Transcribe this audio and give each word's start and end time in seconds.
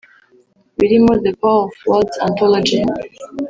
birimo 0.77 1.11
The 1.23 1.31
Power 1.41 1.63
Of 1.67 1.75
Words 1.89 2.15
Anthology 2.27 2.79